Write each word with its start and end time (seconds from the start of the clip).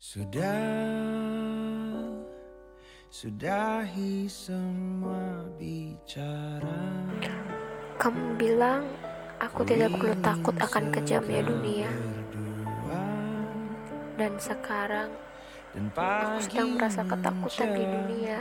Sudah, 0.00 0.56
sudahi 3.12 4.24
semua 4.32 5.44
bicara. 5.60 7.04
Kamu 8.00 8.32
bilang 8.40 8.88
aku 9.36 9.60
tidak 9.68 9.92
perlu 10.00 10.16
takut 10.24 10.56
akan 10.56 10.88
kejamnya 10.88 11.44
dunia. 11.44 11.92
Dan 14.16 14.40
sekarang 14.40 15.12
aku 15.76 16.48
sedang 16.48 16.80
merasa 16.80 17.04
ketakutan 17.04 17.68
di 17.76 17.84
dunia. 17.84 18.40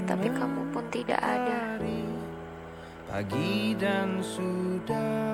Tetapi 0.00 0.28
kamu 0.32 0.62
pun 0.72 0.84
tidak 0.88 1.20
ada. 1.20 1.76
Pagi 3.04 3.76
dan 3.76 4.16
sudah 4.24 5.31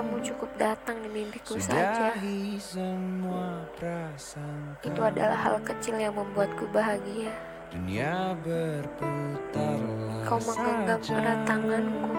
kamu 0.00 0.16
cukup 0.32 0.50
datang 0.56 0.96
di 1.04 1.08
mimpiku 1.12 1.60
saja. 1.60 2.16
Itu 4.80 5.00
adalah 5.04 5.36
hal 5.36 5.60
kecil 5.60 6.00
yang 6.00 6.16
membuatku 6.16 6.64
bahagia. 6.72 7.28
Dunia 7.68 8.32
berputar 8.40 9.78
Kau 10.24 10.40
menggenggam 10.40 11.00
erat 11.04 11.40
tanganku 11.44 12.16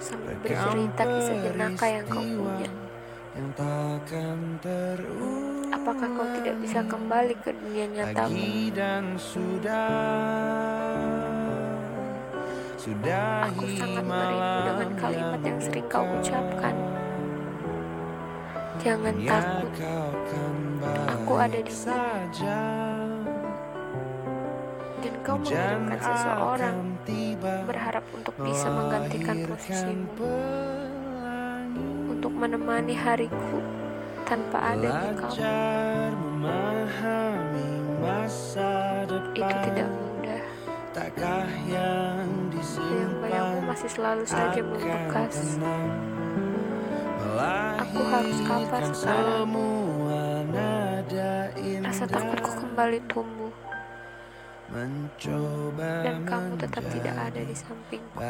sambil 0.00 0.36
bercerita 0.40 1.02
kisah 1.06 1.36
jenaka 1.44 1.86
yang 1.86 2.06
kau 2.08 2.24
punya. 2.24 2.70
Yang 3.36 3.48
takkan 3.54 4.38
terulang 4.64 5.72
Apakah 5.76 6.08
kau 6.16 6.28
tidak 6.40 6.56
bisa 6.64 6.80
kembali 6.88 7.34
ke 7.44 7.50
dunia 7.52 7.86
nyatamu? 7.92 8.32
Aku 13.44 13.64
sangat 13.80 14.04
merindu 14.04 14.53
yang 15.54 15.62
sering 15.62 15.86
kau 15.86 16.02
ucapkan. 16.02 16.74
Jangan 18.82 19.14
takut, 19.22 19.70
aku 21.06 21.32
ada 21.38 21.58
di 21.62 21.70
sini. 21.70 22.42
Dan 24.98 25.14
kau 25.22 25.38
membutuhkan 25.38 26.00
seseorang 26.02 26.98
berharap 27.70 28.02
untuk 28.10 28.34
bisa 28.42 28.66
menggantikan 28.66 29.46
posisimu. 29.46 30.26
Untuk 32.10 32.34
menemani 32.34 32.98
hariku 32.98 33.62
tanpa 34.26 34.74
ada 34.74 34.90
di 34.90 35.10
kamu. 35.14 35.38
Masih 43.84 44.00
selalu 44.00 44.24
saja 44.24 44.60
membekas. 44.64 45.60
Aku 47.84 48.00
harus 48.08 48.38
kabar 48.48 48.80
sekarang. 48.96 49.52
Rasa 51.84 52.08
takutku 52.08 52.64
kembali 52.64 53.04
tumbuh. 53.12 53.52
Dan 56.00 56.24
kamu 56.24 56.56
tetap 56.56 56.80
tidak 56.88 57.12
ada 57.28 57.40
di 57.44 57.52
sampingku. 57.52 58.24